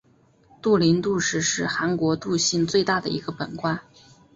[0.63, 3.79] 杜陵杜氏是韩国杜姓最大的本贯。